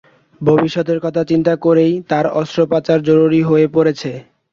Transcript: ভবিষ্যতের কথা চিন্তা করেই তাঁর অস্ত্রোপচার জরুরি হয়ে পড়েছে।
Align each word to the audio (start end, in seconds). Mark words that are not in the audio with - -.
ভবিষ্যতের 0.41 0.99
কথা 0.99 1.21
চিন্তা 1.23 1.53
করেই 1.65 1.93
তাঁর 2.09 2.25
অস্ত্রোপচার 2.39 2.99
জরুরি 3.09 3.41
হয়ে 3.43 3.67
পড়েছে। 3.67 4.11